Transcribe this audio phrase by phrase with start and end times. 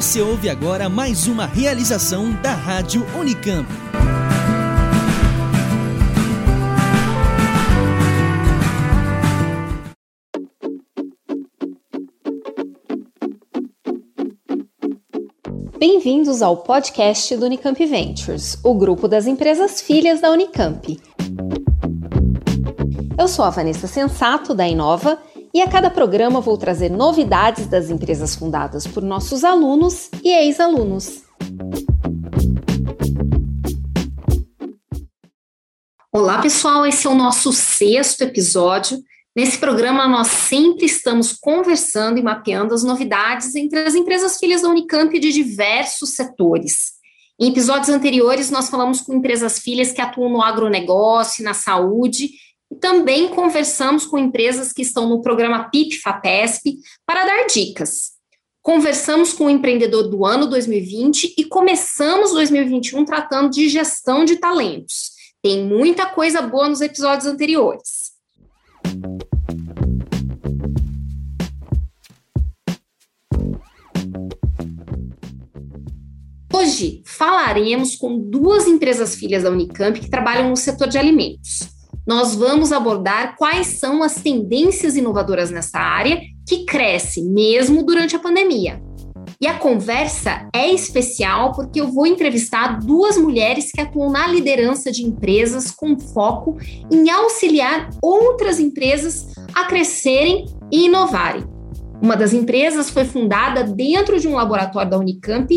[0.00, 3.68] Você ouve agora mais uma realização da Rádio Unicamp.
[15.78, 20.98] Bem-vindos ao podcast do Unicamp Ventures, o grupo das empresas filhas da Unicamp.
[23.18, 25.20] Eu sou a Vanessa Sensato, da Inova,
[25.52, 31.22] e a cada programa vou trazer novidades das empresas fundadas por nossos alunos e ex-alunos.
[36.12, 38.98] Olá, pessoal, esse é o nosso sexto episódio.
[39.34, 44.68] Nesse programa, nós sempre estamos conversando e mapeando as novidades entre as empresas filhas da
[44.68, 46.92] Unicamp de diversos setores.
[47.38, 52.30] Em episódios anteriores, nós falamos com empresas filhas que atuam no agronegócio, na saúde
[52.76, 58.12] também conversamos com empresas que estão no programa PIP-FAPESP para dar dicas.
[58.62, 65.12] Conversamos com o empreendedor do ano 2020 e começamos 2021 tratando de gestão de talentos.
[65.42, 68.10] Tem muita coisa boa nos episódios anteriores.
[76.52, 81.79] Hoje falaremos com duas empresas filhas da Unicamp que trabalham no setor de alimentos
[82.10, 88.18] nós vamos abordar quais são as tendências inovadoras nessa área que cresce mesmo durante a
[88.18, 88.82] pandemia.
[89.40, 94.90] E a conversa é especial porque eu vou entrevistar duas mulheres que atuam na liderança
[94.90, 96.58] de empresas com foco
[96.90, 101.44] em auxiliar outras empresas a crescerem e inovarem.
[102.02, 105.48] Uma das empresas foi fundada dentro de um laboratório da Unicamp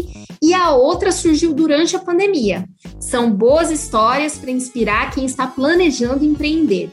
[0.41, 2.67] e a outra surgiu durante a pandemia.
[2.99, 6.91] São boas histórias para inspirar quem está planejando empreender.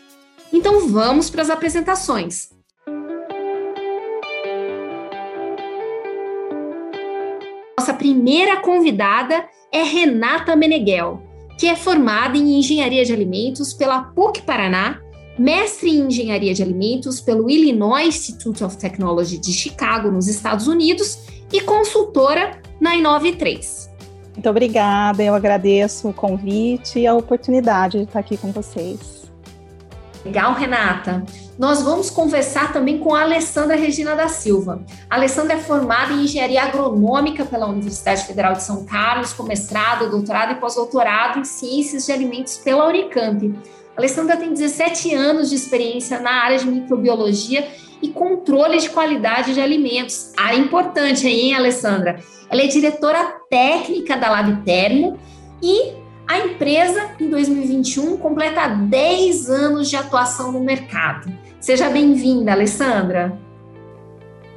[0.53, 2.51] Então vamos para as apresentações.
[7.77, 11.23] Nossa primeira convidada é Renata Meneghel,
[11.59, 15.01] que é formada em Engenharia de Alimentos pela PUC Paraná
[15.40, 21.18] mestre em engenharia de alimentos pelo Illinois Institute of Technology de Chicago, nos Estados Unidos,
[21.51, 23.89] e consultora na Inove 3.
[24.34, 29.20] Muito obrigada, eu agradeço o convite e a oportunidade de estar aqui com vocês.
[30.23, 31.24] Legal, Renata.
[31.58, 34.84] Nós vamos conversar também com a Alessandra Regina da Silva.
[35.08, 40.11] A Alessandra é formada em engenharia agronômica pela Universidade Federal de São Carlos, com mestrado,
[40.11, 43.55] doutorado e pós-doutorado em ciências de alimentos pela Unicamp.
[44.00, 47.68] Alessandra tem 17 anos de experiência na área de microbiologia
[48.00, 50.33] e controle de qualidade de alimentos.
[50.38, 52.18] Área importante aí, hein, Alessandra?
[52.48, 55.18] Ela é diretora técnica da Lab Termo
[55.62, 55.92] e
[56.27, 61.30] a empresa, em 2021, completa 10 anos de atuação no mercado.
[61.61, 63.38] Seja bem-vinda, Alessandra.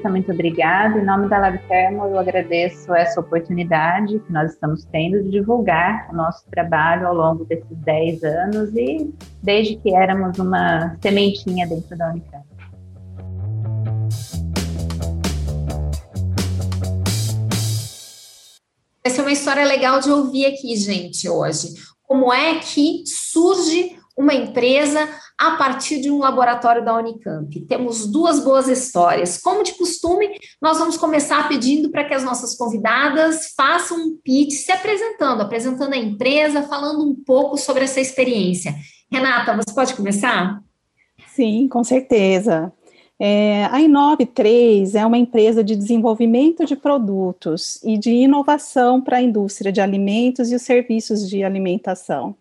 [0.10, 1.00] Muito obrigada.
[1.00, 6.16] Em nome da LabThermo, eu agradeço essa oportunidade que nós estamos tendo de divulgar o
[6.16, 12.10] nosso trabalho ao longo desses 10 anos e desde que éramos uma sementinha dentro da
[12.10, 12.46] Unicamp.
[19.06, 21.74] Essa é uma história legal de ouvir aqui, gente, hoje.
[22.04, 27.60] Como é que surge uma empresa a partir de um laboratório da Unicamp.
[27.62, 29.38] Temos duas boas histórias.
[29.38, 30.30] Como de costume,
[30.62, 35.94] nós vamos começar pedindo para que as nossas convidadas façam um pitch se apresentando, apresentando
[35.94, 38.76] a empresa, falando um pouco sobre essa experiência.
[39.12, 40.62] Renata, você pode começar?
[41.36, 42.72] Sim, com certeza.
[43.20, 49.22] É, a Inove3 é uma empresa de desenvolvimento de produtos e de inovação para a
[49.22, 52.36] indústria de alimentos e os serviços de alimentação.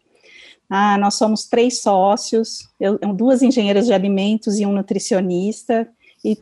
[0.75, 5.87] Ah, nós somos três sócios, eu, duas engenheiras de alimentos e um nutricionista,
[6.25, 6.38] e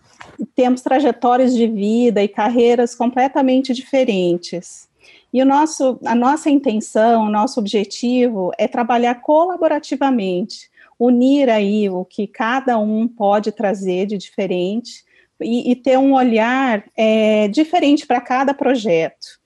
[0.55, 4.89] temos trajetórias de vida e carreiras completamente diferentes.
[5.33, 12.05] E o nosso, a nossa intenção, o nosso objetivo é trabalhar colaborativamente, unir aí o
[12.05, 15.05] que cada um pode trazer de diferente
[15.41, 19.40] e, e ter um olhar é, diferente para cada projeto.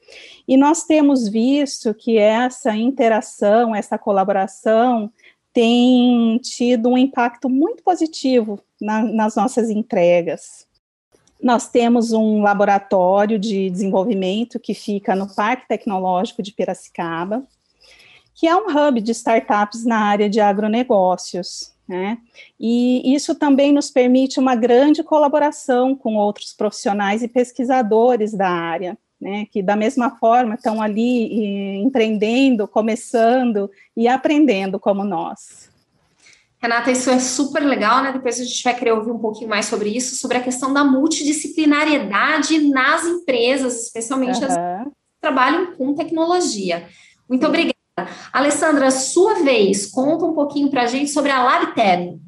[0.47, 5.11] E nós temos visto que essa interação, essa colaboração
[5.53, 10.67] tem tido um impacto muito positivo na, nas nossas entregas.
[11.43, 17.47] Nós temos um laboratório de desenvolvimento que fica no Parque Tecnológico de Piracicaba,
[18.35, 21.73] que é um hub de startups na área de agronegócios.
[21.87, 22.19] Né?
[22.59, 28.99] E isso também nos permite uma grande colaboração com outros profissionais e pesquisadores da área
[29.25, 35.71] né, que da mesma forma estão ali empreendendo, começando e aprendendo como nós.
[36.61, 38.13] Renata, isso é super legal, né?
[38.13, 40.85] Depois a gente vai querer ouvir um pouquinho mais sobre isso, sobre a questão da
[40.85, 44.47] multidisciplinariedade nas empresas, especialmente uhum.
[44.47, 44.91] as que
[45.23, 46.87] trabalham com tecnologia.
[47.27, 47.75] Muito obrigada.
[48.31, 52.21] Alessandra, sua vez, conta um pouquinho para a gente sobre a LabTerm.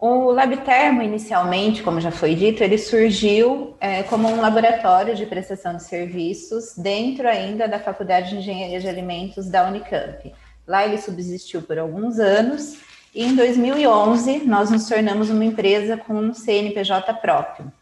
[0.00, 5.74] O LabTermo, inicialmente, como já foi dito, ele surgiu é, como um laboratório de prestação
[5.74, 10.32] de serviços dentro ainda da Faculdade de Engenharia de Alimentos da Unicamp.
[10.64, 12.76] Lá ele subsistiu por alguns anos
[13.12, 17.72] e em 2011 nós nos tornamos uma empresa com um CNPJ próprio.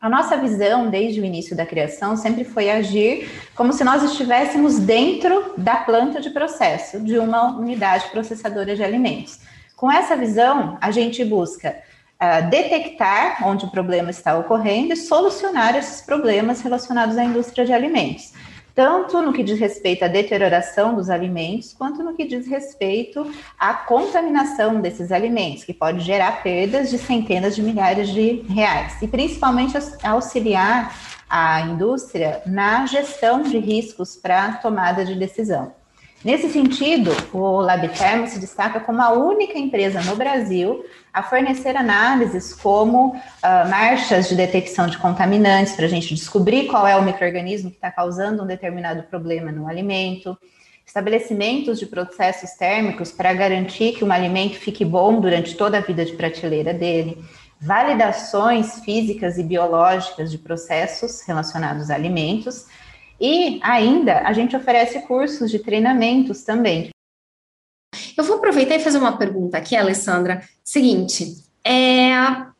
[0.00, 4.80] A nossa visão, desde o início da criação, sempre foi agir como se nós estivéssemos
[4.80, 9.38] dentro da planta de processo de uma unidade processadora de alimentos.
[9.76, 11.76] Com essa visão, a gente busca
[12.20, 17.72] uh, detectar onde o problema está ocorrendo e solucionar esses problemas relacionados à indústria de
[17.72, 18.32] alimentos
[18.76, 23.26] tanto no que diz respeito à deterioração dos alimentos, quanto no que diz respeito
[23.58, 29.08] à contaminação desses alimentos, que pode gerar perdas de centenas de milhares de reais, e
[29.08, 30.94] principalmente auxiliar
[31.28, 35.72] a indústria na gestão de riscos para tomada de decisão.
[36.24, 42.52] Nesse sentido, o LabTermo se destaca como a única empresa no Brasil a fornecer análises
[42.52, 47.70] como uh, marchas de detecção de contaminantes para a gente descobrir qual é o microorganismo
[47.70, 50.36] que está causando um determinado problema no alimento,
[50.86, 56.04] estabelecimentos de processos térmicos para garantir que um alimento fique bom durante toda a vida
[56.04, 57.22] de prateleira dele,
[57.60, 62.66] validações físicas e biológicas de processos relacionados a alimentos
[63.20, 66.90] e ainda a gente oferece cursos de treinamentos também.
[68.16, 70.42] Eu vou aproveitar e fazer uma pergunta aqui, Alessandra.
[70.64, 72.52] Seguinte, é, a,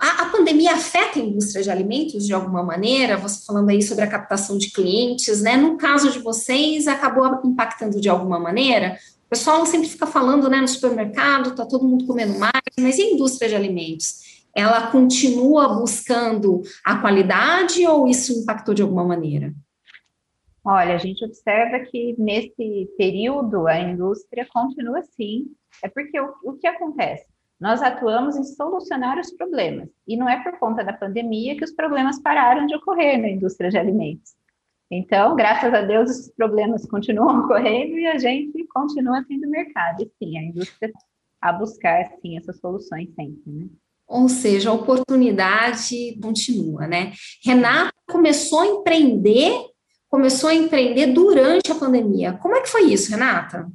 [0.00, 3.16] a, pandemia afeta a indústria de alimentos de alguma maneira?
[3.18, 5.56] Você falando aí sobre a captação de clientes, né?
[5.56, 8.98] No caso de vocês, acabou impactando de alguma maneira?
[9.26, 13.02] O pessoal sempre fica falando, né, no supermercado, tá todo mundo comendo mais, mas e
[13.02, 14.42] a indústria de alimentos?
[14.54, 19.54] Ela continua buscando a qualidade ou isso impactou de alguma maneira?
[20.64, 25.46] Olha, a gente observa que nesse período a indústria continua assim.
[25.82, 27.26] É porque o, o que acontece?
[27.60, 29.88] Nós atuamos em solucionar os problemas.
[30.06, 33.70] E não é por conta da pandemia que os problemas pararam de ocorrer na indústria
[33.70, 34.32] de alimentos.
[34.90, 40.02] Então, graças a Deus, os problemas continuam ocorrendo e a gente continua tendo mercado.
[40.02, 40.92] E sim, a indústria
[41.40, 43.66] a buscar, sim, essas soluções sempre, né?
[44.06, 47.12] Ou seja, a oportunidade continua, né?
[47.44, 49.71] Renata começou a empreender
[50.12, 52.34] começou a empreender durante a pandemia.
[52.34, 53.66] Como é que foi isso, Renata?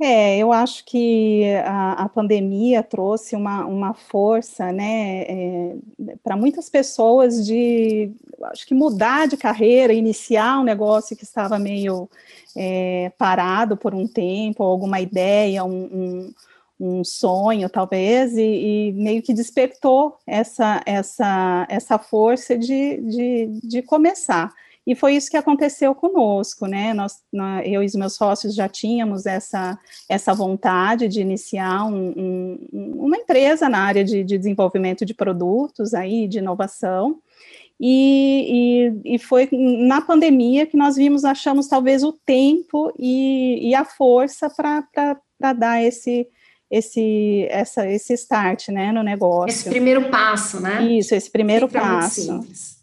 [0.00, 5.76] É, eu acho que a, a pandemia trouxe uma, uma força, né, é,
[6.24, 8.10] para muitas pessoas de,
[8.44, 12.08] acho que mudar de carreira, iniciar um negócio que estava meio
[12.56, 16.32] é, parado por um tempo, alguma ideia, um,
[16.80, 18.40] um, um sonho, talvez, e,
[18.88, 24.50] e, meio que despertou essa, essa, essa força de, de, de começar.
[24.86, 26.94] E foi isso que aconteceu conosco, né?
[26.94, 27.18] Nós,
[27.64, 29.78] eu e os meus sócios já tínhamos essa,
[30.08, 35.92] essa vontade de iniciar um, um, uma empresa na área de, de, desenvolvimento de produtos,
[35.92, 37.18] aí, de inovação.
[37.78, 43.74] E, e, e, foi na pandemia que nós vimos, achamos talvez o tempo e, e
[43.74, 46.26] a força para dar esse,
[46.70, 49.48] esse, essa, esse start né, no negócio.
[49.48, 50.82] Esse primeiro passo, né?
[50.84, 52.20] Isso, esse primeiro passo.
[52.20, 52.79] Simples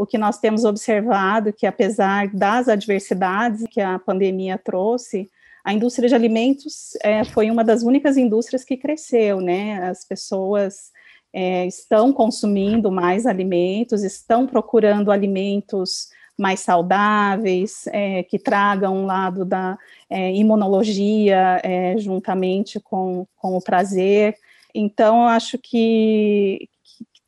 [0.00, 5.30] o que nós temos observado que apesar das adversidades que a pandemia trouxe,
[5.62, 9.90] a indústria de alimentos é, foi uma das únicas indústrias que cresceu, né?
[9.90, 10.90] As pessoas
[11.34, 19.44] é, estão consumindo mais alimentos, estão procurando alimentos mais saudáveis, é, que tragam um lado
[19.44, 19.76] da
[20.08, 24.34] é, imunologia é, juntamente com, com o prazer.
[24.74, 26.70] Então, eu acho que,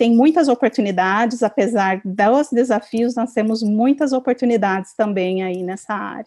[0.02, 6.26] tem muitas oportunidades, apesar dos desafios, nós temos muitas oportunidades também aí nessa área.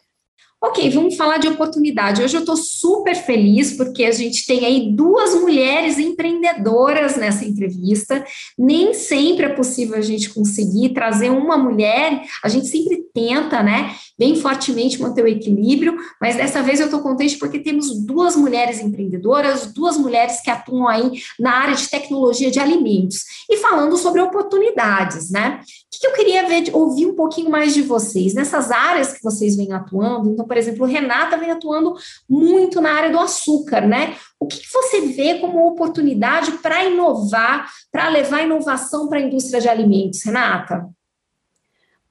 [0.67, 2.24] Ok, vamos falar de oportunidade.
[2.24, 8.25] Hoje eu estou super feliz porque a gente tem aí duas mulheres empreendedoras nessa entrevista.
[8.57, 13.95] Nem sempre é possível a gente conseguir trazer uma mulher, a gente sempre tenta, né,
[14.17, 18.81] bem fortemente manter o equilíbrio, mas dessa vez eu estou contente porque temos duas mulheres
[18.81, 24.19] empreendedoras, duas mulheres que atuam aí na área de tecnologia de alimentos e falando sobre
[24.19, 25.60] oportunidades, né?
[25.95, 29.55] O que eu queria ver, ouvir um pouquinho mais de vocês nessas áreas que vocês
[29.55, 30.29] vêm atuando.
[30.29, 31.96] Então, por exemplo, Renata vem atuando
[32.30, 34.16] muito na área do açúcar, né?
[34.40, 39.62] O que, que você vê como oportunidade para inovar, para levar inovação para a indústria
[39.62, 40.90] de alimentos, Renata?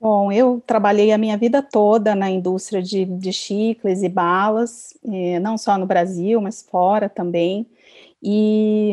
[0.00, 5.40] Bom, eu trabalhei a minha vida toda na indústria de, de chicles e balas, eh,
[5.40, 7.66] não só no Brasil, mas fora também.
[8.22, 8.92] E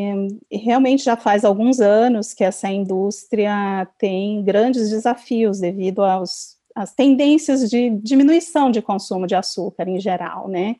[0.49, 7.69] realmente já faz alguns anos que essa indústria tem grandes desafios devido aos, às tendências
[7.69, 10.75] de diminuição de consumo de açúcar em geral, né?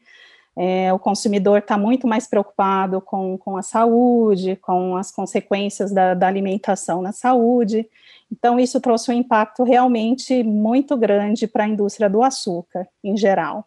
[0.56, 6.14] É, o consumidor está muito mais preocupado com, com a saúde, com as consequências da,
[6.14, 7.88] da, alimentação na saúde.
[8.30, 13.66] Então, isso trouxe um impacto realmente muito grande para a indústria do açúcar, em geral.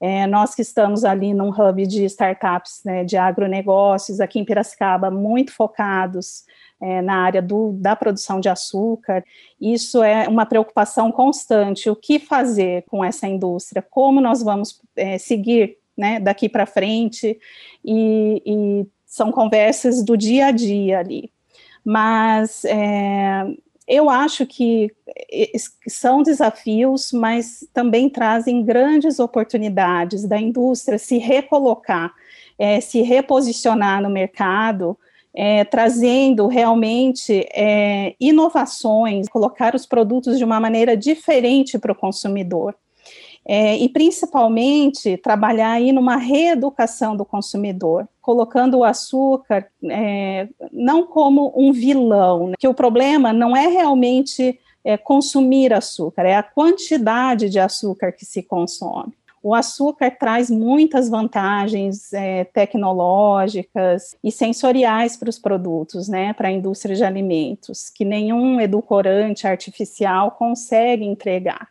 [0.00, 5.10] É, nós que estamos ali num hub de startups, né, de agronegócios, aqui em Piracicaba,
[5.10, 6.44] muito focados
[6.80, 9.24] é, na área do, da produção de açúcar,
[9.60, 11.88] isso é uma preocupação constante.
[11.88, 13.82] O que fazer com essa indústria?
[13.82, 17.38] Como nós vamos é, seguir né, daqui para frente?
[17.84, 21.30] E, e, são conversas do dia a dia ali.
[21.82, 23.46] Mas é,
[23.88, 24.92] eu acho que
[25.88, 32.12] são desafios, mas também trazem grandes oportunidades da indústria se recolocar,
[32.58, 34.98] é, se reposicionar no mercado,
[35.36, 42.74] é, trazendo realmente é, inovações, colocar os produtos de uma maneira diferente para o consumidor.
[43.48, 51.52] É, e principalmente trabalhar aí numa reeducação do consumidor, colocando o açúcar é, não como
[51.54, 52.54] um vilão, né?
[52.58, 58.24] que o problema não é realmente é, consumir açúcar, é a quantidade de açúcar que
[58.24, 59.12] se consome.
[59.46, 66.50] O açúcar traz muitas vantagens é, tecnológicas e sensoriais para os produtos, né, para a
[66.50, 71.68] indústria de alimentos, que nenhum edulcorante artificial consegue entregar.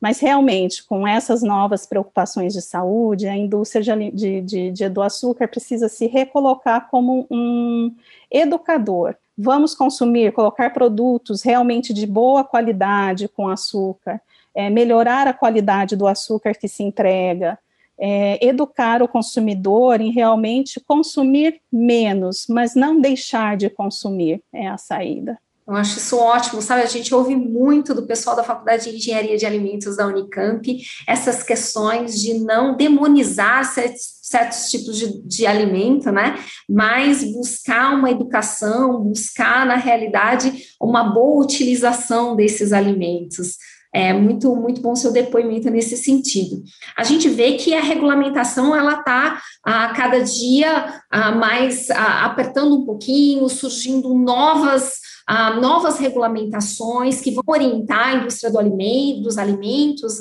[0.00, 5.48] Mas realmente, com essas novas preocupações de saúde, a indústria de, de, de, do açúcar
[5.48, 7.92] precisa se recolocar como um
[8.30, 9.16] educador.
[9.36, 14.20] Vamos consumir, colocar produtos realmente de boa qualidade com açúcar,
[14.58, 17.56] é, melhorar a qualidade do açúcar que se entrega,
[17.96, 24.76] é, educar o consumidor em realmente consumir menos, mas não deixar de consumir é a
[24.76, 25.38] saída.
[25.64, 26.82] Eu acho isso ótimo, sabe?
[26.82, 31.42] A gente ouve muito do pessoal da Faculdade de Engenharia de Alimentos da Unicamp essas
[31.44, 36.36] questões de não demonizar certos, certos tipos de, de alimento, né?
[36.68, 43.56] Mas buscar uma educação, buscar, na realidade, uma boa utilização desses alimentos.
[43.92, 46.62] É muito, muito bom seu depoimento nesse sentido.
[46.96, 52.76] A gente vê que a regulamentação ela está a cada dia a, mais a, apertando
[52.76, 59.36] um pouquinho, surgindo novas ah, novas regulamentações que vão orientar a indústria do alimento, dos
[59.36, 60.18] alimentos.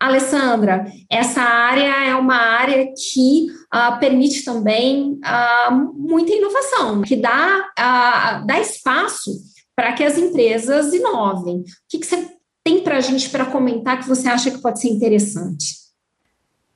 [0.00, 7.68] Alessandra, essa área é uma área que ah, permite também ah, muita inovação, que dá,
[7.76, 9.32] ah, dá espaço
[9.74, 11.58] para que as empresas inovem.
[11.58, 12.28] O que, que você
[12.68, 15.74] tem para a gente para comentar que você acha que pode ser interessante?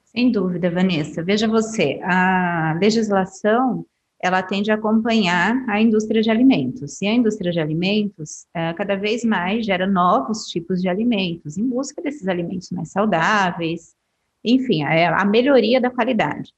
[0.05, 1.23] Sem dúvida, Vanessa.
[1.23, 3.85] Veja você, a legislação
[4.19, 7.03] ela tende a acompanhar a indústria de alimentos.
[7.03, 11.69] E a indústria de alimentos, é, cada vez mais, gera novos tipos de alimentos, em
[11.69, 13.95] busca desses alimentos mais saudáveis,
[14.43, 16.55] enfim, a, a melhoria da qualidade.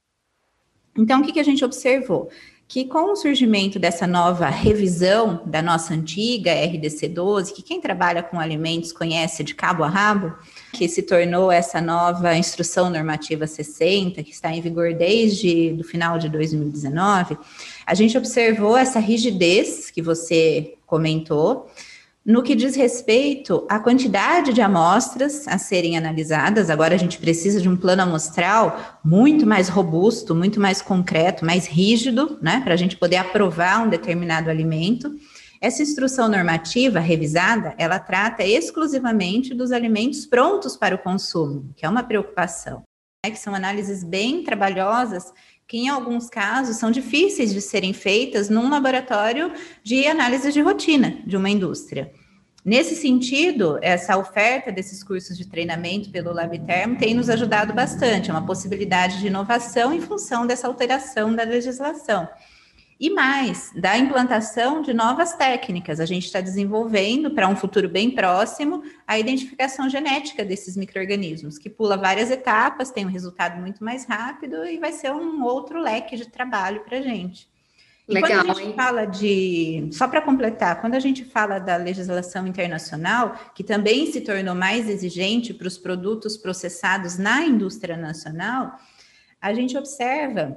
[0.97, 2.29] Então, o que, que a gente observou?
[2.67, 8.23] Que com o surgimento dessa nova revisão da nossa antiga RDC 12, que quem trabalha
[8.23, 10.33] com alimentos conhece de cabo a rabo,
[10.73, 16.17] que se tornou essa nova instrução normativa 60, que está em vigor desde o final
[16.17, 17.37] de 2019,
[17.85, 21.69] a gente observou essa rigidez que você comentou,
[22.25, 27.61] no que diz respeito à quantidade de amostras a serem analisadas, agora a gente precisa
[27.61, 32.77] de um plano amostral muito mais robusto, muito mais concreto, mais rígido, né, para a
[32.77, 35.15] gente poder aprovar um determinado alimento.
[35.61, 41.89] Essa instrução normativa revisada, ela trata exclusivamente dos alimentos prontos para o consumo, que é
[41.89, 42.81] uma preocupação,
[43.23, 45.31] né, que são análises bem trabalhosas,
[45.67, 49.51] que em alguns casos são difíceis de serem feitas num laboratório
[49.83, 52.11] de análise de rotina de uma indústria.
[52.63, 58.33] Nesse sentido, essa oferta desses cursos de treinamento pelo LabTerm tem nos ajudado bastante, é
[58.33, 62.27] uma possibilidade de inovação em função dessa alteração da legislação.
[62.97, 65.99] E mais, da implantação de novas técnicas.
[65.99, 71.69] A gente está desenvolvendo, para um futuro bem próximo, a identificação genética desses micro-organismos, que
[71.69, 76.15] pula várias etapas, tem um resultado muito mais rápido e vai ser um outro leque
[76.15, 77.49] de trabalho para a gente.
[78.07, 78.73] E Legal, quando a gente hein?
[78.75, 79.89] fala de.
[79.91, 84.87] Só para completar, quando a gente fala da legislação internacional, que também se tornou mais
[84.87, 88.79] exigente para os produtos processados na indústria nacional,
[89.41, 90.55] a gente observa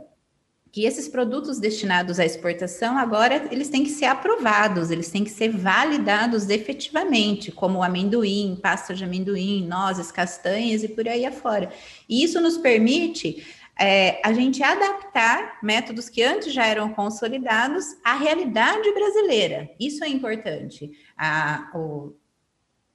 [0.79, 5.31] que esses produtos destinados à exportação agora eles têm que ser aprovados, eles têm que
[5.31, 11.73] ser validados efetivamente, como amendoim, pasta de amendoim, nozes, castanhas e por aí afora.
[12.09, 13.45] E isso nos permite
[13.77, 19.69] é, a gente adaptar métodos que antes já eram consolidados à realidade brasileira.
[19.81, 20.93] Isso é importante.
[21.17, 22.15] A, o,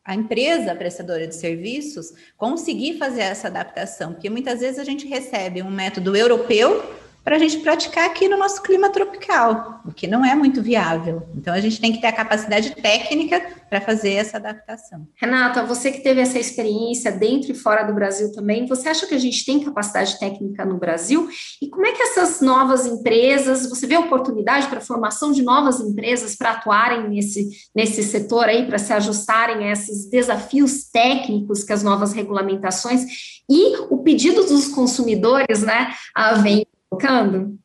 [0.05, 5.61] a empresa prestadora de serviços conseguir fazer essa adaptação, porque muitas vezes a gente recebe
[5.61, 10.25] um método europeu para a gente praticar aqui no nosso clima tropical, o que não
[10.25, 11.23] é muito viável.
[11.35, 15.07] Então, a gente tem que ter a capacidade técnica para fazer essa adaptação.
[15.15, 19.15] Renata, você que teve essa experiência dentro e fora do Brasil também, você acha que
[19.15, 21.29] a gente tem capacidade técnica no Brasil?
[21.61, 25.79] E como é que essas novas empresas, você vê oportunidade para a formação de novas
[25.79, 31.71] empresas para atuarem nesse, nesse setor aí, para se ajustarem a esses desafios técnicos que
[31.71, 33.05] as novas regulamentações
[33.49, 35.93] e o pedido dos consumidores, né,
[36.41, 36.65] vem
[36.97, 37.57] colocando?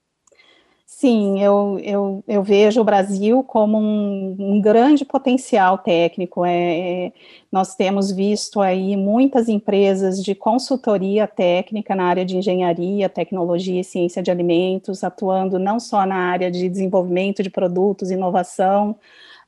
[0.84, 6.44] Sim, eu, eu, eu vejo o Brasil como um, um grande potencial técnico.
[6.44, 7.12] É, é,
[7.52, 13.84] nós temos visto aí muitas empresas de consultoria técnica na área de engenharia, tecnologia e
[13.84, 18.96] ciência de alimentos, atuando não só na área de desenvolvimento de produtos, inovação,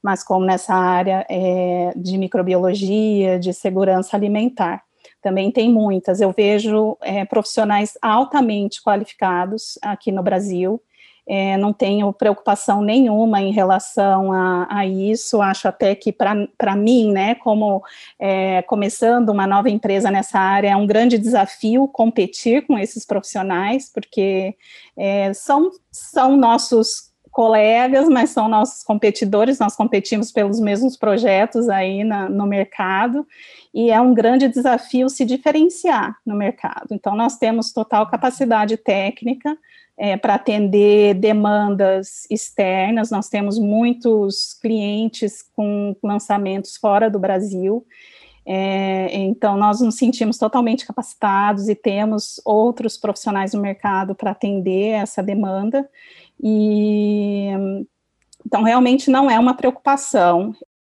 [0.01, 4.85] mas como nessa área é, de microbiologia, de segurança alimentar
[5.21, 6.21] também tem muitas.
[6.21, 10.81] Eu vejo é, profissionais altamente qualificados aqui no Brasil.
[11.27, 15.41] É, não tenho preocupação nenhuma em relação a, a isso.
[15.41, 17.85] Acho até que, para mim, né, como
[18.19, 23.89] é, começando uma nova empresa nessa área, é um grande desafio competir com esses profissionais,
[23.93, 24.57] porque
[24.97, 32.05] é, são, são nossos colegas, mas são nossos competidores, nós competimos pelos mesmos projetos aí
[32.05, 33.27] na, no mercado,
[33.73, 36.89] e é um grande desafio se diferenciar no mercado.
[36.91, 39.57] Então, nós temos total capacidade técnica
[39.97, 47.87] é, para atender demandas externas, nós temos muitos clientes com lançamentos fora do Brasil,
[48.45, 54.89] é, então, nós nos sentimos totalmente capacitados e temos outros profissionais no mercado para atender
[54.95, 55.89] essa demanda.
[56.43, 57.51] E
[58.47, 60.55] então realmente não é uma preocupação.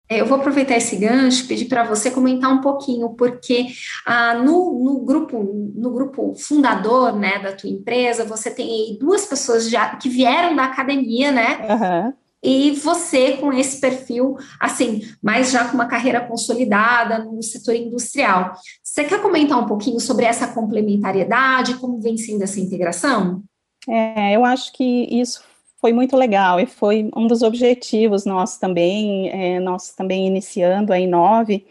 [0.08, 3.68] É, eu vou aproveitar esse gancho, pedir para você comentar um pouquinho, porque
[4.04, 9.70] ah, no, no, grupo no grupo fundador né, da tua empresa, você tem duas pessoas
[9.70, 11.58] já que vieram da academia, né?
[11.70, 12.12] Uhum.
[12.42, 18.52] E você com esse perfil, assim, mas já com uma carreira consolidada no setor industrial.
[18.82, 23.42] Você quer comentar um pouquinho sobre essa complementariedade, como vem sendo essa integração?
[23.88, 25.42] É, eu acho que isso
[25.84, 30.98] foi muito legal e foi um dos objetivos nossos também, é, nós também iniciando a
[30.98, 31.66] Inove,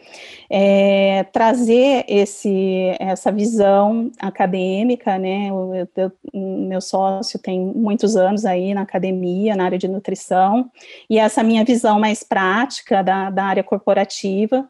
[0.48, 8.72] é, trazer esse, essa visão acadêmica, né, eu, eu, meu sócio tem muitos anos aí
[8.72, 10.70] na academia, na área de nutrição,
[11.10, 14.64] e essa minha visão mais prática da, da área corporativa,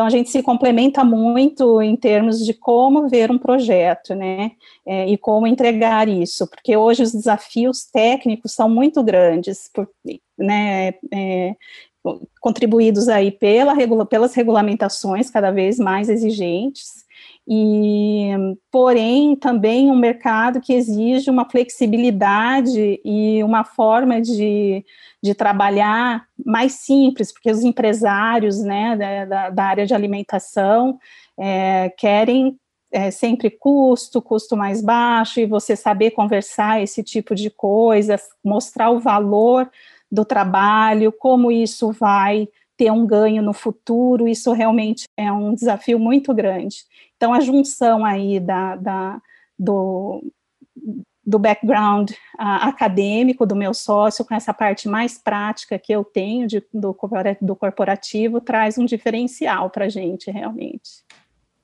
[0.00, 4.52] então, a gente se complementa muito em termos de como ver um projeto, né,
[4.86, 9.86] é, e como entregar isso, porque hoje os desafios técnicos são muito grandes, por,
[10.38, 11.54] né, é,
[12.40, 17.04] contribuídos aí pela, pelas regulamentações cada vez mais exigentes,
[17.52, 18.30] e
[18.70, 24.84] porém também um mercado que exige uma flexibilidade e uma forma de,
[25.20, 30.96] de trabalhar mais simples, porque os empresários né, da, da área de alimentação
[31.36, 32.56] é, querem
[32.92, 38.90] é, sempre custo, custo mais baixo, e você saber conversar esse tipo de coisas, mostrar
[38.90, 39.68] o valor
[40.10, 42.48] do trabalho, como isso vai
[42.80, 46.76] ter um ganho no futuro, isso realmente é um desafio muito grande.
[47.14, 49.20] Então, a junção aí da, da
[49.58, 50.24] do,
[51.22, 52.16] do background uh,
[52.62, 56.96] acadêmico do meu sócio com essa parte mais prática que eu tenho de, do,
[57.42, 61.04] do corporativo traz um diferencial para a gente, realmente.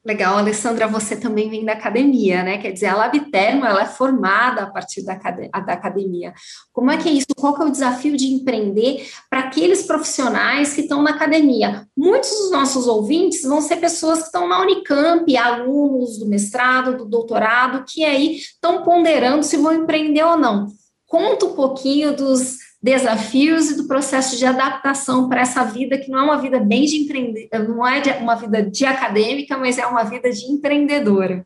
[0.06, 2.58] Legal, Alessandra, você também vem da academia, né?
[2.58, 6.32] Quer dizer, a Labtermo, ela é formada a partir da, da academia.
[6.72, 7.26] Como é que é isso?
[7.36, 11.88] Qual que é o desafio de empreender para aqueles profissionais que estão na academia?
[11.96, 17.04] Muitos dos nossos ouvintes vão ser pessoas que estão na Unicamp, alunos do mestrado, do
[17.04, 20.68] doutorado, que aí estão ponderando se vão empreender ou não.
[21.08, 26.20] Conta um pouquinho dos desafios e do processo de adaptação para essa vida que não
[26.20, 30.04] é uma vida bem de empreender, não é uma vida de acadêmica, mas é uma
[30.04, 31.44] vida de empreendedora.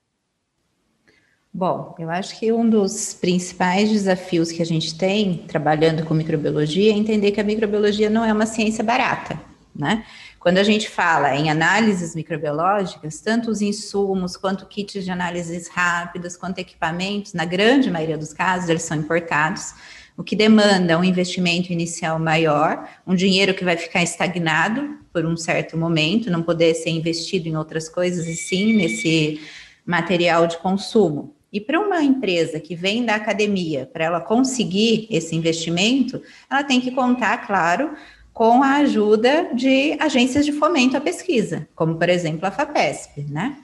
[1.53, 6.92] Bom, eu acho que um dos principais desafios que a gente tem trabalhando com microbiologia
[6.92, 9.40] é entender que a microbiologia não é uma ciência barata.
[9.74, 10.05] né?
[10.38, 16.37] Quando a gente fala em análises microbiológicas, tanto os insumos quanto kits de análises rápidas,
[16.37, 19.74] quanto equipamentos, na grande maioria dos casos, eles são importados,
[20.21, 25.35] o que demanda um investimento inicial maior, um dinheiro que vai ficar estagnado por um
[25.35, 29.41] certo momento, não poder ser investido em outras coisas, e sim nesse
[29.85, 31.35] material de consumo.
[31.51, 36.83] E para uma empresa que vem da academia, para ela conseguir esse investimento, ela tem
[36.83, 37.95] que contar, claro,
[38.31, 43.57] com a ajuda de agências de fomento à pesquisa, como por exemplo a FAPESP, né?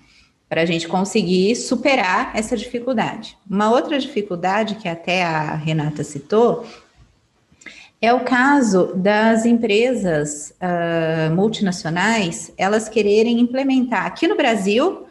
[0.48, 3.37] Para a gente conseguir superar essa dificuldade.
[3.48, 6.64] Uma outra dificuldade que até a Renata citou
[8.00, 15.06] é o caso das empresas uh, multinacionais elas quererem implementar aqui no Brasil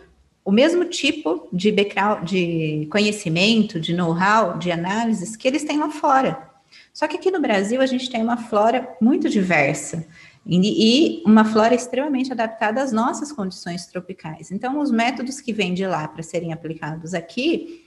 [0.45, 5.89] o mesmo tipo de background, de conhecimento, de know-how, de análises que eles têm lá
[5.89, 6.49] fora.
[6.93, 10.05] Só que aqui no Brasil a gente tem uma flora muito diversa
[10.47, 14.51] e, uma flora extremamente adaptada às nossas condições tropicais.
[14.51, 17.83] Então, os métodos que vêm de lá para serem aplicados aqui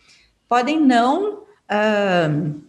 [0.48, 2.60] podem não uh,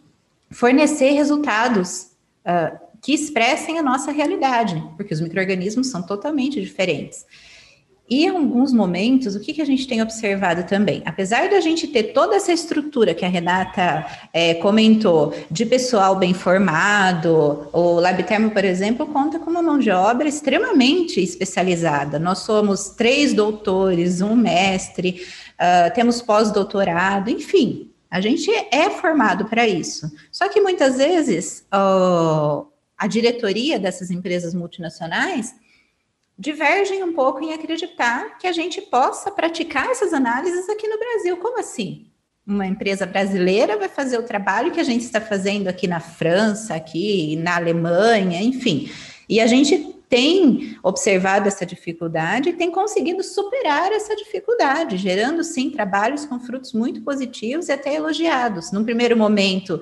[0.52, 2.12] fornecer resultados
[2.46, 7.26] uh, que expressem a nossa realidade, porque os micro-organismos são totalmente diferentes.
[8.10, 11.04] E em alguns momentos, o que, que a gente tem observado também?
[11.06, 16.34] Apesar da gente ter toda essa estrutura que a Renata é, comentou, de pessoal bem
[16.34, 22.18] formado, o Labtermo, por exemplo, conta com uma mão de obra extremamente especializada.
[22.18, 25.22] Nós somos três doutores, um mestre,
[25.54, 30.12] uh, temos pós-doutorado, enfim, a gente é formado para isso.
[30.32, 32.66] Só que muitas vezes uh,
[32.98, 35.54] a diretoria dessas empresas multinacionais
[36.40, 41.36] divergem um pouco em acreditar que a gente possa praticar essas análises aqui no Brasil.
[41.36, 42.08] Como assim?
[42.48, 46.76] Uma empresa brasileira vai fazer o trabalho que a gente está fazendo aqui na França,
[46.76, 48.90] aqui na Alemanha, enfim.
[49.28, 55.70] E a gente tem observado essa dificuldade e tem conseguido superar essa dificuldade, gerando sim
[55.70, 58.72] trabalhos com frutos muito positivos e até elogiados.
[58.72, 59.80] Num primeiro momento,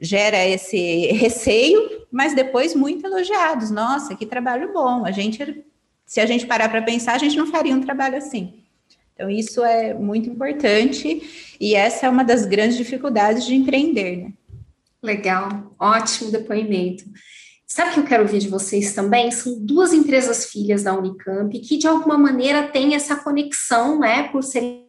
[0.00, 3.70] gera esse receio, mas depois muito elogiados.
[3.70, 5.04] Nossa, que trabalho bom!
[5.04, 5.64] A gente
[6.08, 8.64] se a gente parar para pensar, a gente não faria um trabalho assim.
[9.12, 14.32] Então, isso é muito importante e essa é uma das grandes dificuldades de empreender, né?
[15.02, 17.04] Legal, ótimo depoimento.
[17.66, 19.30] Sabe o que eu quero ouvir de vocês também?
[19.30, 24.42] São duas empresas filhas da Unicamp que, de alguma maneira, têm essa conexão, né, por
[24.42, 24.86] serem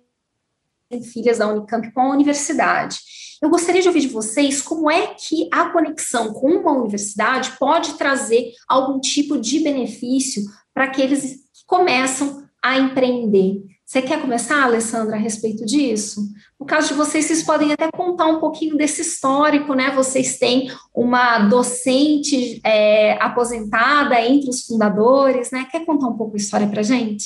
[1.12, 2.98] filhas da Unicamp com a universidade.
[3.42, 7.94] Eu gostaria de ouvir de vocês como é que a conexão com uma universidade pode
[7.94, 10.44] trazer algum tipo de benefício
[10.80, 13.66] para aqueles que começam a empreender.
[13.86, 16.22] Você quer começar, Alessandra, a respeito disso?
[16.58, 19.92] No caso de vocês, vocês podem até contar um pouquinho desse histórico, né?
[19.94, 25.68] Vocês têm uma docente é, aposentada entre os fundadores, né?
[25.70, 27.26] Quer contar um pouco a história para gente?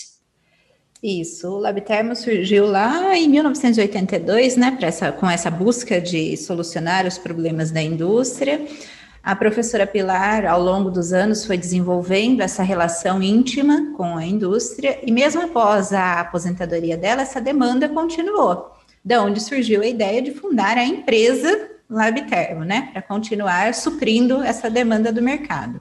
[1.04, 7.20] Isso, o Labtermo surgiu lá em 1982, né, essa, com essa busca de solucionar os
[7.20, 8.66] problemas da indústria.
[9.24, 15.00] A professora Pilar, ao longo dos anos, foi desenvolvendo essa relação íntima com a indústria,
[15.02, 18.74] e mesmo após a aposentadoria dela, essa demanda continuou.
[19.04, 24.70] Da onde surgiu a ideia de fundar a empresa Labtermo, né, para continuar suprindo essa
[24.70, 25.80] demanda do mercado.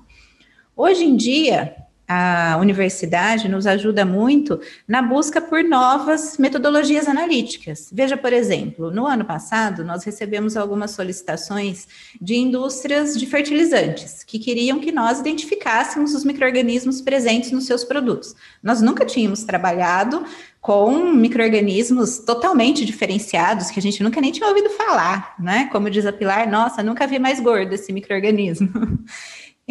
[0.76, 1.74] Hoje em dia,
[2.12, 7.88] a universidade nos ajuda muito na busca por novas metodologias analíticas.
[7.92, 11.88] Veja, por exemplo, no ano passado, nós recebemos algumas solicitações
[12.20, 18.34] de indústrias de fertilizantes que queriam que nós identificássemos os micro-organismos presentes nos seus produtos.
[18.62, 20.24] Nós nunca tínhamos trabalhado
[20.60, 25.68] com micro-organismos totalmente diferenciados, que a gente nunca nem tinha ouvido falar, né?
[25.72, 28.68] Como diz a Pilar, nossa, nunca vi mais gordo esse micro-organismo.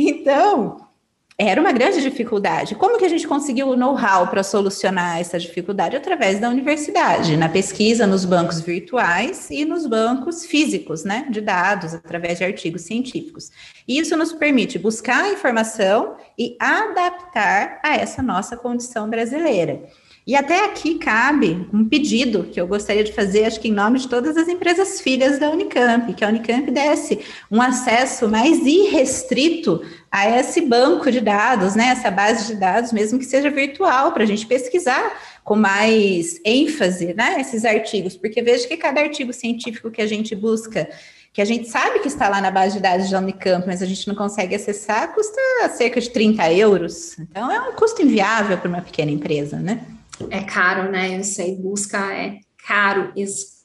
[0.04, 0.91] Então,
[1.38, 2.76] era uma grande dificuldade.
[2.76, 5.96] Como que a gente conseguiu o know-how para solucionar essa dificuldade?
[5.96, 11.94] Através da universidade, na pesquisa nos bancos virtuais e nos bancos físicos, né, de dados,
[11.94, 13.52] através de artigos científicos.
[13.88, 19.84] Isso nos permite buscar informação e adaptar a essa nossa condição brasileira.
[20.32, 24.00] E até aqui cabe um pedido que eu gostaria de fazer, acho que em nome
[24.00, 27.20] de todas as empresas filhas da Unicamp, que a Unicamp desse
[27.52, 33.20] um acesso mais irrestrito a esse banco de dados, né, essa base de dados, mesmo
[33.20, 38.66] que seja virtual, para a gente pesquisar com mais ênfase, né, esses artigos, porque veja
[38.70, 40.88] que cada artigo científico que a gente busca
[41.34, 43.86] que a gente sabe que está lá na base de dados da Unicamp, mas a
[43.86, 45.42] gente não consegue acessar, custa
[45.76, 47.20] cerca de 30 euros.
[47.20, 49.86] Então, é um custo inviável para uma pequena empresa, né?
[50.30, 51.18] É caro, né?
[51.18, 53.12] Eu sei, busca é caro,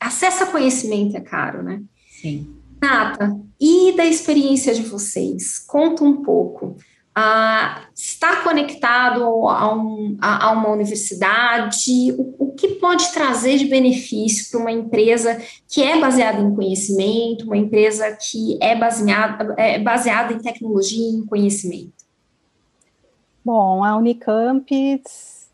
[0.00, 1.82] acesso a conhecimento é caro, né?
[2.20, 2.54] Sim.
[2.80, 5.58] Nata, e da experiência de vocês?
[5.58, 6.76] Conta um pouco.
[7.18, 12.12] Ah, está conectado a, um, a, a uma universidade?
[12.18, 17.46] O, o, que pode trazer de benefício para uma empresa que é baseada em conhecimento,
[17.46, 21.94] uma empresa que é baseada, é baseada em tecnologia e em conhecimento?
[23.42, 24.66] Bom, a Unicamp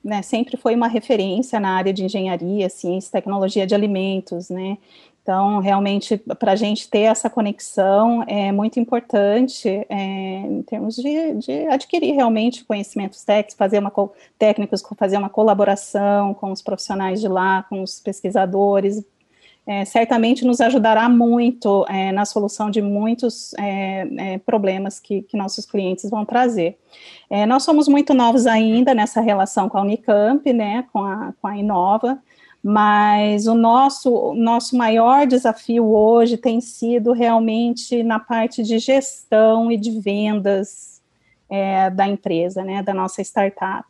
[0.04, 4.78] né, sempre foi uma referência na área de engenharia, ciência tecnologia de alimentos, né?
[5.22, 11.34] Então, realmente, para a gente ter essa conexão é muito importante é, em termos de,
[11.34, 13.92] de, adquirir realmente conhecimentos técnicos, fazer uma,
[14.36, 19.04] técnicos, fazer uma colaboração com os profissionais de lá, com os pesquisadores,
[19.66, 25.36] é, certamente nos ajudará muito é, na solução de muitos é, é problemas que, que,
[25.36, 26.78] nossos clientes vão trazer.
[27.30, 31.46] É, nós somos muito novos ainda nessa relação com a Unicamp, né, com a, com
[31.46, 32.18] a Inova,
[32.62, 39.76] mas o nosso, nosso maior desafio hoje tem sido realmente na parte de gestão e
[39.76, 41.02] de vendas
[41.48, 43.86] é, da empresa, né, da nossa startup.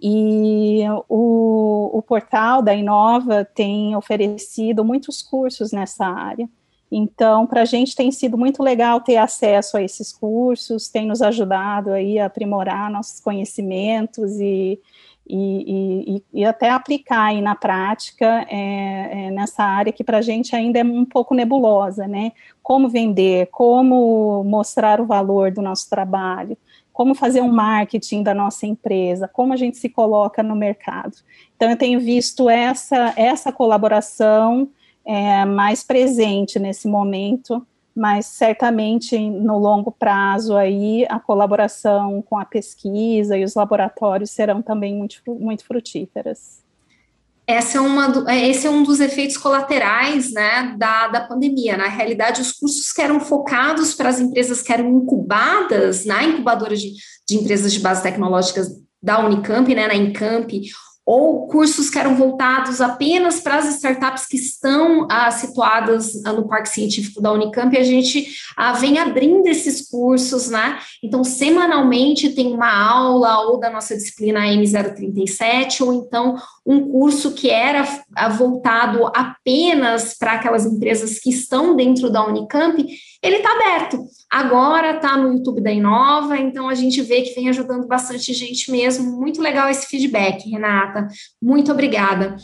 [0.00, 6.48] E o, o portal da Inova tem oferecido muitos cursos nessa área.
[6.90, 11.20] Então, para a gente tem sido muito legal ter acesso a esses cursos, tem nos
[11.20, 14.80] ajudado aí a aprimorar nossos conhecimentos e,
[15.28, 20.22] e, e, e até aplicar aí na prática é, é, nessa área que para a
[20.22, 22.32] gente ainda é um pouco nebulosa, né?
[22.62, 26.56] Como vender, como mostrar o valor do nosso trabalho,
[26.98, 31.16] como fazer um marketing da nossa empresa, como a gente se coloca no mercado.
[31.54, 34.68] Então, eu tenho visto essa, essa colaboração
[35.06, 42.44] é, mais presente nesse momento mas certamente no longo prazo aí a colaboração com a
[42.44, 46.62] pesquisa e os laboratórios serão também muito, muito frutíferas.
[47.48, 51.78] Essa é uma, é, esse é um dos efeitos colaterais né, da, da pandemia.
[51.78, 56.76] Na realidade, os cursos que eram focados para as empresas que eram incubadas na incubadora
[56.76, 56.92] de,
[57.26, 58.68] de empresas de base tecnológicas
[59.02, 60.50] da Unicamp, né, na Encamp,
[61.08, 66.46] ou cursos que eram voltados apenas para as startups que estão ah, situadas ah, no
[66.46, 70.78] Parque Científico da Unicamp, e a gente ah, vem abrindo esses cursos, né?
[71.02, 77.48] Então, semanalmente tem uma aula ou da nossa disciplina M037, ou então um curso que
[77.48, 82.86] era ah, voltado apenas para aquelas empresas que estão dentro da Unicamp,
[83.22, 84.04] ele está aberto.
[84.30, 88.70] Agora está no YouTube da Inova, então a gente vê que vem ajudando bastante gente
[88.70, 89.18] mesmo.
[89.18, 91.08] Muito legal esse feedback, Renata.
[91.40, 92.36] Muito obrigada.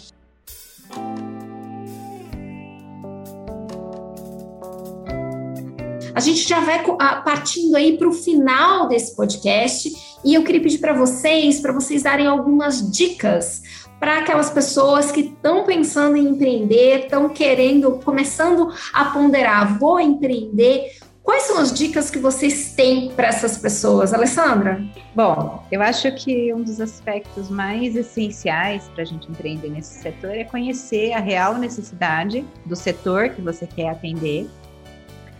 [6.14, 9.92] A gente já vai ah, partindo aí para o final desse podcast
[10.24, 13.62] e eu queria pedir para vocês, para vocês darem algumas dicas
[14.00, 20.92] para aquelas pessoas que estão pensando em empreender, estão querendo, começando a ponderar, vou empreender.
[21.24, 24.84] Quais são as dicas que vocês têm para essas pessoas, Alessandra?
[25.16, 30.30] Bom, eu acho que um dos aspectos mais essenciais para a gente empreender nesse setor
[30.30, 34.48] é conhecer a real necessidade do setor que você quer atender.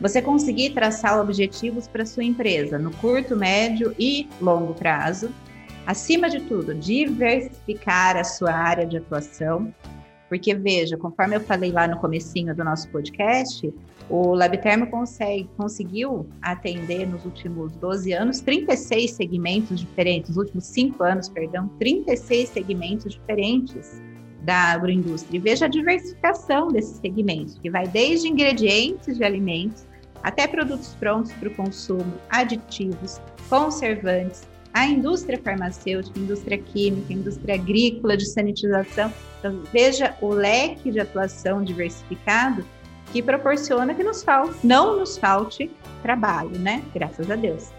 [0.01, 5.31] Você conseguir traçar objetivos para sua empresa no curto, médio e longo prazo
[5.87, 9.73] Acima de tudo, diversificar a sua área de atuação,
[10.31, 13.73] porque veja, conforme eu falei lá no comecinho do nosso podcast,
[14.09, 21.03] o Labtermo consegue, conseguiu atender nos últimos 12 anos 36 segmentos diferentes, nos últimos 5
[21.03, 24.03] anos, perdão, 36 segmentos diferentes
[24.43, 25.39] da agroindústria.
[25.39, 29.87] E veja a diversificação desses segmentos, que vai desde ingredientes de alimentos
[30.23, 38.17] até produtos prontos para o consumo, aditivos, conservantes, a indústria farmacêutica, indústria química, indústria agrícola,
[38.17, 39.13] de sanitização.
[39.39, 42.65] Então, veja o leque de atuação diversificado
[43.13, 45.71] que proporciona que nos falte, não nos falte
[46.03, 46.83] trabalho, né?
[46.95, 47.71] Graças a Deus.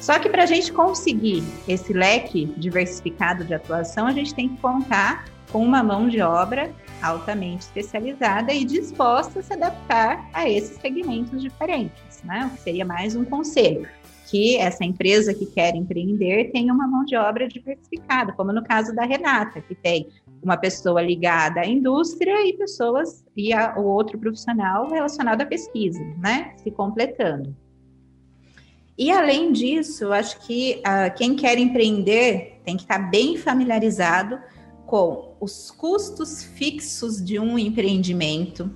[0.00, 4.56] Só que para a gente conseguir esse leque diversificado de atuação, a gente tem que
[4.60, 6.70] contar com uma mão de obra
[7.02, 12.46] altamente especializada e disposta a se adaptar a esses segmentos diferentes, né?
[12.46, 13.88] O que seria mais um conselho
[14.30, 18.94] que essa empresa que quer empreender tenha uma mão de obra diversificada, como no caso
[18.94, 20.08] da Renata, que tem
[20.42, 26.02] uma pessoa ligada à indústria e pessoas e a, o outro profissional relacionado à pesquisa,
[26.18, 26.52] né?
[26.58, 27.56] Se completando.
[28.96, 34.38] E além disso, acho que uh, quem quer empreender tem que estar bem familiarizado
[34.86, 38.70] com os custos fixos de um empreendimento,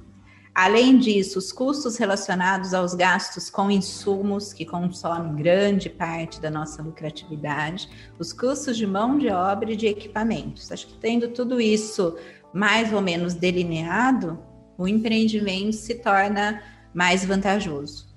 [0.55, 6.83] Além disso, os custos relacionados aos gastos com insumos, que consomem grande parte da nossa
[6.83, 7.89] lucratividade,
[8.19, 10.71] os custos de mão de obra e de equipamentos.
[10.71, 12.19] Acho que tendo tudo isso
[12.53, 14.39] mais ou menos delineado,
[14.77, 16.63] o empreendimento se torna
[16.93, 18.12] mais vantajoso.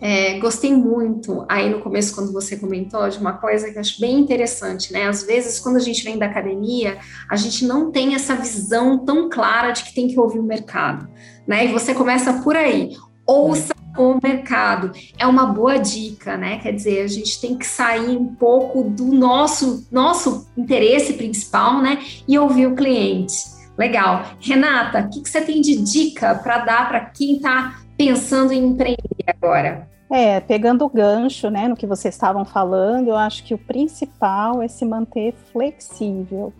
[0.00, 4.00] É, gostei muito aí no começo, quando você comentou, de uma coisa que eu acho
[4.00, 5.08] bem interessante, né?
[5.08, 6.98] Às vezes, quando a gente vem da academia,
[7.30, 11.08] a gente não tem essa visão tão clara de que tem que ouvir o mercado,
[11.46, 11.64] né?
[11.64, 12.96] E você começa por aí.
[13.26, 14.92] Ouça o mercado.
[15.18, 16.58] É uma boa dica, né?
[16.58, 22.02] Quer dizer, a gente tem que sair um pouco do nosso, nosso interesse principal, né?
[22.26, 23.54] E ouvir o cliente.
[23.76, 24.24] Legal.
[24.40, 28.64] Renata, o que, que você tem de dica para dar para quem está pensando em
[28.64, 29.88] empreender agora?
[30.10, 34.62] É, pegando o gancho, né, no que vocês estavam falando, eu acho que o principal
[34.62, 36.52] é se manter flexível.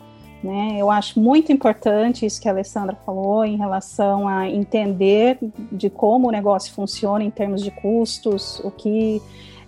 [0.43, 0.77] Né?
[0.79, 5.39] Eu acho muito importante isso que a Alessandra falou em relação a entender
[5.73, 9.23] de como o negócio funciona em termos de custos, o que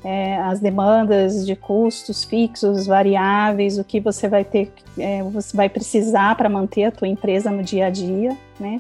[0.09, 5.69] é, as demandas de custos fixos, variáveis, o que você vai ter, é, você vai
[5.69, 8.79] precisar para manter a tua empresa no dia a dia, né?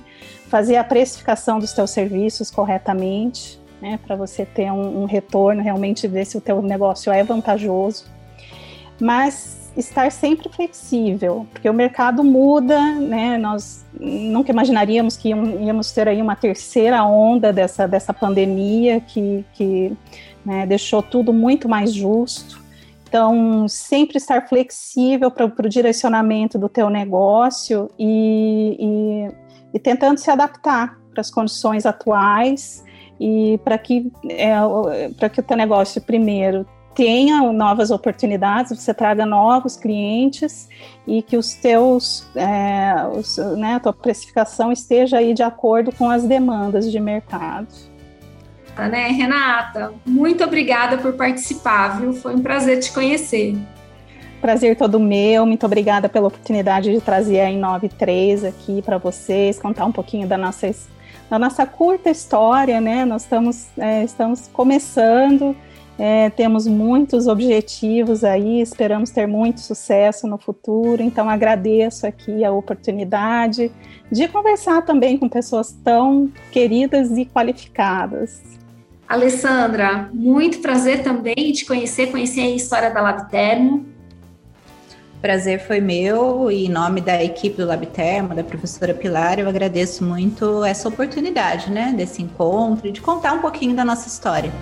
[0.48, 3.98] Fazer a precificação dos teus serviços corretamente, né?
[4.06, 8.04] Para você ter um, um retorno realmente ver se o teu negócio é vantajoso.
[9.00, 13.36] Mas estar sempre flexível, porque o mercado muda, né?
[13.36, 19.96] Nós nunca imaginaríamos que íamos ter aí uma terceira onda dessa, dessa pandemia que, que
[20.44, 22.64] né, deixou tudo muito mais justo.
[23.08, 30.30] Então, sempre estar flexível para o direcionamento do teu negócio e, e, e tentando se
[30.30, 32.84] adaptar para as condições atuais
[33.18, 34.54] e para que, é,
[35.16, 40.66] para que o teu negócio, primeiro, tenha novas oportunidades, você traga novos clientes
[41.06, 46.08] e que os teus, é, os, né, a tua precificação esteja aí de acordo com
[46.08, 47.68] as demandas de mercado.
[48.74, 49.92] Tá, né, Renata?
[50.06, 52.14] Muito obrigada por participar, viu?
[52.14, 53.54] Foi um prazer te conhecer.
[54.40, 59.84] Prazer todo meu, muito obrigada pela oportunidade de trazer a Inove3 aqui para vocês, contar
[59.84, 60.74] um pouquinho da nossa,
[61.28, 63.04] da nossa curta história, né?
[63.04, 65.54] Nós estamos, é, estamos começando,
[65.98, 72.52] é, temos muitos objetivos aí, esperamos ter muito sucesso no futuro, então agradeço aqui a
[72.52, 73.72] oportunidade
[74.12, 78.42] de conversar também com pessoas tão queridas e qualificadas.
[79.08, 83.86] Alessandra, muito prazer também te conhecer, conhecer a história da Labtermo.
[85.22, 90.04] Prazer foi meu e em nome da equipe do Labtermo, da professora Pilar, eu agradeço
[90.04, 94.52] muito essa oportunidade, né, desse encontro e de contar um pouquinho da nossa história.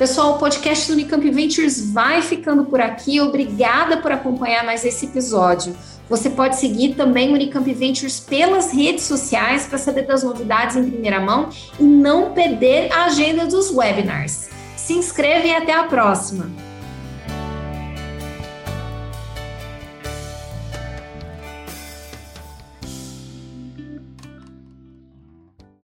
[0.00, 3.20] Pessoal, o podcast do Unicamp Ventures vai ficando por aqui.
[3.20, 5.76] Obrigada por acompanhar mais esse episódio.
[6.08, 10.90] Você pode seguir também o Unicamp Ventures pelas redes sociais para saber das novidades em
[10.90, 14.48] primeira mão e não perder a agenda dos webinars.
[14.74, 16.69] Se inscreve e até a próxima!